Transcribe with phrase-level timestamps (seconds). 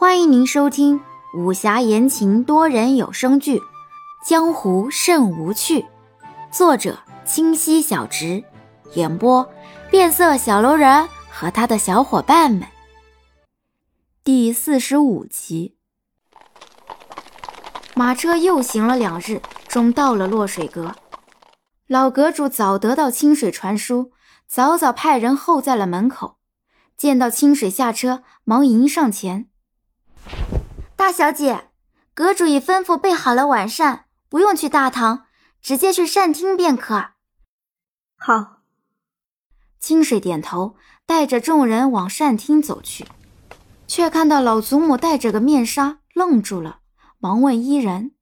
[0.00, 0.98] 欢迎您收听
[1.34, 3.58] 武侠言情多人有声剧
[4.26, 5.80] 《江湖甚无趣》，
[6.50, 8.42] 作者清溪小直，
[8.94, 9.46] 演播
[9.90, 12.66] 变色小楼人和他的小伙伴们。
[14.24, 15.76] 第四十五集，
[17.94, 20.96] 马车又行了两日，终到了落水阁。
[21.86, 24.12] 老阁主早得到清水传书，
[24.48, 26.38] 早早派人候在了门口。
[26.96, 29.48] 见到清水下车，忙迎上前。
[31.10, 31.72] 大小姐，
[32.14, 35.26] 阁主已吩咐备好了晚膳，不用去大堂，
[35.60, 37.14] 直接去膳厅便可。
[38.14, 38.62] 好。
[39.80, 43.08] 清水点头，带着众人往膳厅走去，
[43.88, 46.78] 却看到老祖母戴着个面纱，愣住了，
[47.18, 48.12] 忙问伊人：“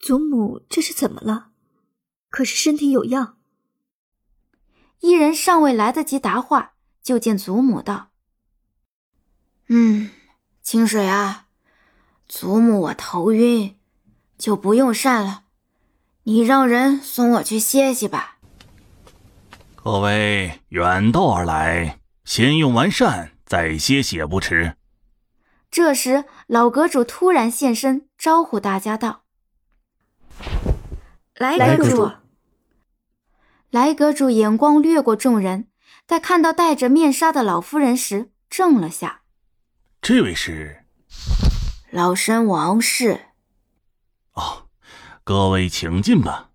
[0.00, 1.50] 祖母这是怎么了？
[2.28, 3.38] 可是身体有恙？”
[4.98, 6.72] 伊人尚未来得及答话，
[7.04, 8.10] 就见祖母道
[9.70, 10.10] ：“嗯，
[10.60, 11.44] 清水啊。”
[12.28, 13.74] 祖母，我头晕，
[14.36, 15.44] 就不用膳了。
[16.24, 18.36] 你让人送我去歇息吧。
[19.74, 24.76] 各位远道而来，先用完膳再歇息也不迟。
[25.70, 29.22] 这时，老阁主突然现身，招呼大家道
[31.34, 32.10] ：“来阁主。”
[33.70, 35.68] 来阁主眼光掠过众人，
[36.06, 39.22] 在看到戴着面纱的老夫人时，怔了下。
[40.02, 40.84] 这位是。
[41.90, 43.28] 老身王氏。
[44.34, 44.68] 哦，
[45.24, 46.50] 各位请进吧。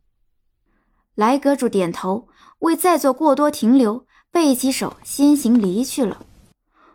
[1.15, 2.27] 来阁主点头，
[2.59, 6.23] 未再做过多停留，背起手先行离去了。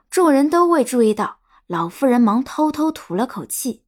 [0.09, 3.83] 众人都未注意到，老妇人忙偷偷吐了口气。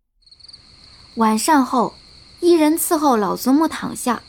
[1.16, 1.94] 晚膳后，
[2.40, 4.20] 一人伺候老祖母躺下。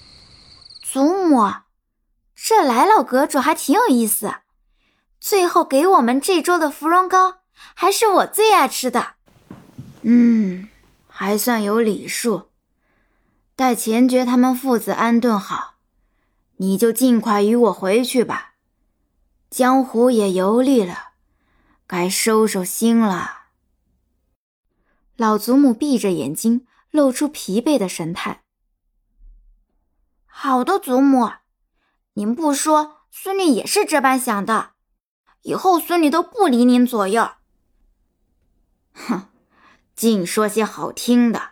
[0.83, 1.51] 祖母，
[2.35, 4.35] 这来老阁主还挺有意思。
[5.19, 7.39] 最后给我们这桌的芙蓉糕，
[7.73, 9.15] 还是我最爱吃的。
[10.03, 10.67] 嗯，
[11.07, 12.49] 还算有礼数。
[13.55, 15.75] 待钱爵他们父子安顿好，
[16.57, 18.53] 你就尽快与我回去吧。
[19.51, 21.11] 江湖也游历了，
[21.85, 23.41] 该收收心了。
[25.15, 28.41] 老祖母闭着眼睛，露出疲惫的神态。
[30.25, 31.29] 好的，祖母，
[32.13, 34.71] 您不说，孙女也是这般想的。
[35.43, 37.31] 以后孙女都不离您左右。
[38.93, 39.30] 哼。
[40.01, 41.51] 净说些好听的，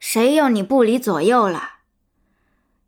[0.00, 1.74] 谁要你不离左右了？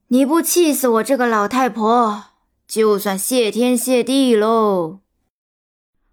[0.08, 2.24] 你不气死我这个老太婆，
[2.66, 4.98] 就算谢天谢地喽！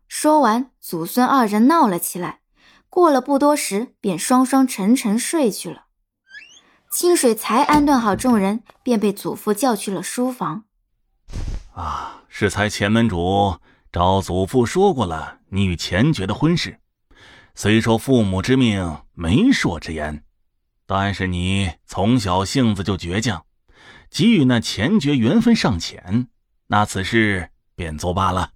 [0.07, 2.41] 说完，祖孙二人闹了起来。
[2.87, 5.85] 过了不多时，便双双沉沉睡去了。
[6.91, 10.65] 清水才安顿好众人，便被祖父叫去了书房。
[11.73, 13.57] 啊，是才前门主
[13.91, 16.79] 找祖父说过了你与钱爵的婚事。
[17.57, 20.25] 虽说父母之命，媒妁之言，
[20.85, 23.45] 但是你从小性子就倔强，
[24.09, 26.27] 给予那钱爵缘分尚浅，
[26.67, 28.51] 那此事便作罢了。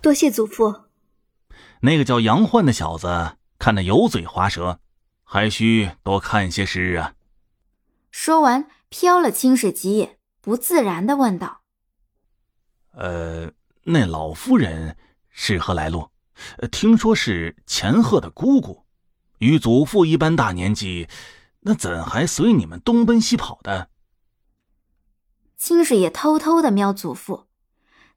[0.00, 0.84] 多谢祖父。
[1.80, 4.80] 那个叫杨焕的小子，看得油嘴滑舌，
[5.22, 7.14] 还需多看些诗啊。
[8.10, 11.60] 说完，瞟了清水几眼，不自然的问道
[12.96, 13.52] ：“呃，
[13.84, 14.96] 那老夫人
[15.28, 16.08] 是何来路？”
[16.70, 18.84] 听说是钱鹤的姑姑，
[19.38, 21.08] 与祖父一般大年纪，
[21.60, 23.88] 那怎还随你们东奔西跑的？
[25.56, 27.46] 清水也偷偷的瞄祖父，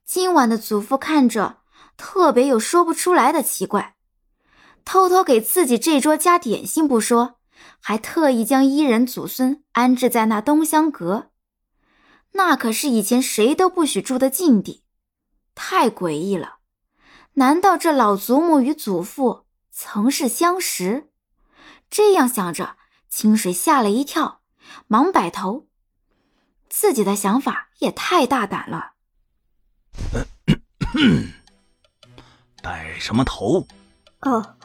[0.03, 1.59] 今晚的祖父看着
[1.95, 3.95] 特别有说不出来的奇怪，
[4.83, 7.39] 偷偷给自己这桌加点心不说，
[7.79, 11.29] 还特意将伊人祖孙安置在那东厢阁，
[12.31, 14.83] 那可是以前谁都不许住的禁地，
[15.53, 16.57] 太诡异了。
[17.37, 21.09] 难道这老祖母与祖父曾是相识？
[21.89, 22.77] 这样想着，
[23.09, 24.39] 清水吓了一跳，
[24.87, 25.67] 忙摆头。
[26.69, 28.93] 自己的想法也太大胆了。
[32.63, 33.67] 摆什么头？
[34.21, 34.55] 哦，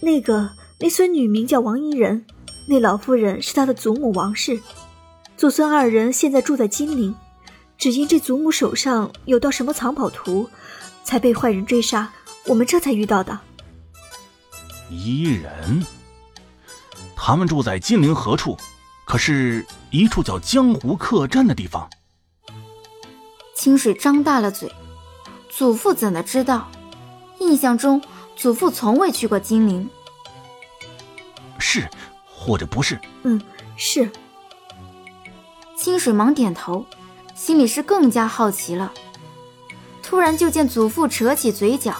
[0.00, 0.50] 那个，
[0.80, 2.26] 那孙女名叫王伊人，
[2.68, 4.62] 那老妇人是她的祖母王氏。
[5.36, 7.14] 祖孙二人现在住在金陵，
[7.76, 10.48] 只因这祖母手上有道什么藏宝图。
[11.04, 12.10] 才被坏人追杀，
[12.46, 13.38] 我们这才遇到的。
[14.90, 15.84] 伊人，
[17.14, 18.56] 他们住在金陵何处？
[19.04, 21.88] 可是一处叫江湖客栈的地方。
[23.54, 24.72] 清水张大了嘴，
[25.50, 26.70] 祖父怎的知道？
[27.38, 28.00] 印象中，
[28.34, 29.88] 祖父从未去过金陵。
[31.58, 31.88] 是，
[32.26, 32.98] 或者不是？
[33.24, 33.40] 嗯，
[33.76, 34.10] 是。
[35.76, 36.86] 清水忙点头，
[37.34, 38.92] 心里是更加好奇了。
[40.14, 41.96] 突然就见祖父扯起嘴角，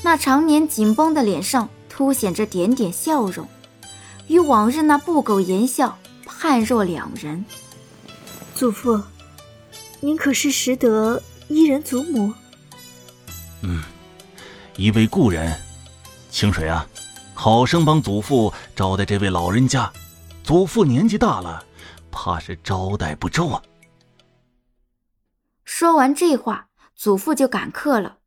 [0.00, 3.46] 那常年紧绷的脸上凸显着点点笑容，
[4.28, 7.44] 与往日那不苟言笑判若两人。
[8.54, 9.02] 祖父，
[10.00, 12.32] 您可是识得伊人祖母？
[13.60, 13.82] 嗯，
[14.76, 15.54] 一位故人。
[16.30, 16.86] 清水啊，
[17.34, 19.92] 好生帮祖父招待这位老人家。
[20.42, 21.62] 祖父年纪大了，
[22.10, 23.62] 怕是招待不周啊。
[25.66, 26.68] 说完这话，
[27.00, 28.18] 祖父就赶客了。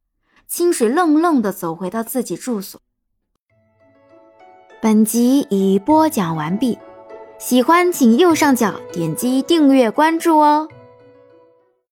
[0.47, 2.81] 清水愣愣地走回到自己住所。
[4.81, 6.79] 本集已播讲完毕，
[7.37, 10.67] 喜欢请右上角点击订阅关注哦。